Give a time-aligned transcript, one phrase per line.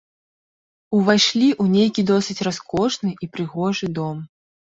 [0.99, 4.17] Увайшлі ў нейкі досыць раскошны і прыгожы дом.